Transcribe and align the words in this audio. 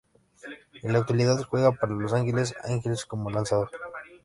En 0.81 0.93
la 0.93 0.97
actualidad 0.97 1.43
juega 1.43 1.73
para 1.73 1.93
Los 1.93 2.11
Angeles 2.13 2.55
Angels 2.63 3.05
como 3.05 3.29
lanzador. 3.29 3.69